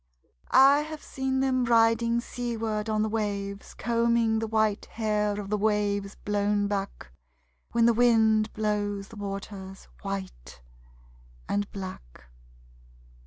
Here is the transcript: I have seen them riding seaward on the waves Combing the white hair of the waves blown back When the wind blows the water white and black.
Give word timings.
I 0.49 0.79
have 0.79 1.03
seen 1.03 1.41
them 1.41 1.63
riding 1.65 2.21
seaward 2.21 2.89
on 2.89 3.03
the 3.03 3.07
waves 3.07 3.75
Combing 3.75 4.39
the 4.39 4.47
white 4.47 4.85
hair 4.87 5.39
of 5.39 5.51
the 5.51 5.59
waves 5.59 6.15
blown 6.25 6.67
back 6.67 7.11
When 7.73 7.85
the 7.85 7.93
wind 7.93 8.51
blows 8.53 9.09
the 9.09 9.15
water 9.15 9.75
white 10.01 10.59
and 11.47 11.71
black. 11.71 12.23